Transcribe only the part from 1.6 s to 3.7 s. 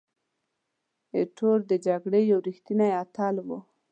د جګړې یو ریښتینی اتل وو.